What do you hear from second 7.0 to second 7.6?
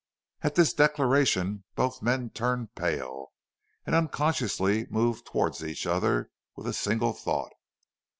thought.